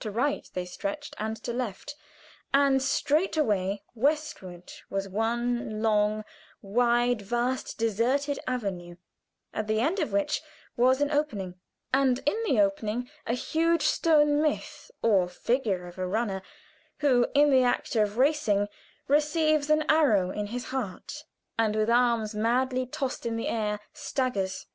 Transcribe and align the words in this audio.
To 0.00 0.10
right 0.10 0.50
they 0.52 0.64
stretched 0.64 1.14
and 1.16 1.36
to 1.44 1.52
left; 1.52 1.94
and 2.52 2.82
straightaway 2.82 3.84
westward 3.94 4.72
was 4.90 5.08
one 5.08 5.80
long, 5.80 6.24
wide, 6.60 7.22
vast, 7.22 7.78
deserted 7.78 8.40
avenue, 8.48 8.96
at 9.54 9.68
the 9.68 9.78
end 9.78 10.00
of 10.00 10.12
which 10.12 10.42
was 10.76 11.00
an 11.00 11.12
opening, 11.12 11.54
and 11.94 12.18
in 12.28 12.34
the 12.46 12.60
opening 12.60 13.08
a 13.28 13.34
huge 13.34 13.82
stone 13.86 14.42
myth 14.42 14.90
or 15.02 15.28
figure 15.28 15.86
of 15.86 15.98
a 15.98 16.06
runner, 16.08 16.42
who 16.98 17.28
in 17.32 17.50
the 17.50 17.62
act 17.62 17.94
of 17.94 18.18
racing 18.18 18.66
receives 19.06 19.70
an 19.70 19.84
arrow 19.88 20.32
in 20.32 20.48
his 20.48 20.64
heart, 20.74 21.22
and, 21.56 21.76
with 21.76 21.88
arms 21.88 22.34
madly 22.34 22.86
tossed 22.86 23.24
in 23.24 23.36
the 23.36 23.46
air, 23.46 23.78
staggers. 23.92 24.66